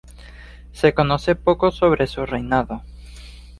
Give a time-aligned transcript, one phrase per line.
[0.71, 2.81] Se conoce poco sobre su reinado.